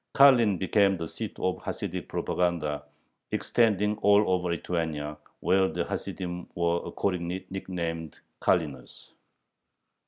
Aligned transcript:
Karlin 0.15 0.57
became 0.57 0.97
the 0.97 1.07
seat 1.07 1.37
of 1.37 1.57
a 1.57 1.59
Hasidic 1.59 2.07
propaganda 2.07 2.83
extending 3.31 3.97
all 3.99 4.27
over 4.31 4.49
Lithuania, 4.49 5.19
where 5.41 5.67
the 5.67 5.85
Hasidim 5.85 6.49
were 6.55 6.83
accordingly 6.87 7.45
nicknamed 7.51 8.19
"Karliners." 8.41 9.11